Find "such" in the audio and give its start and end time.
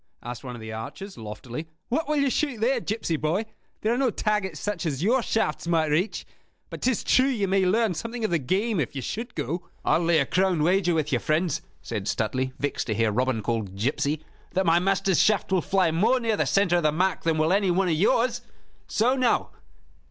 4.59-4.83